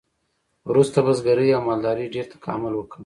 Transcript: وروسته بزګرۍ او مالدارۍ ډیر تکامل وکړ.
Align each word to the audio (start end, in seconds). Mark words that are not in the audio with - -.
وروسته 0.69 0.97
بزګرۍ 1.05 1.49
او 1.55 1.61
مالدارۍ 1.69 2.05
ډیر 2.13 2.25
تکامل 2.33 2.73
وکړ. 2.75 2.99